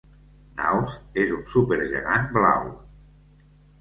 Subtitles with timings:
[0.61, 0.95] Naos
[1.25, 2.67] és un supergegant blau.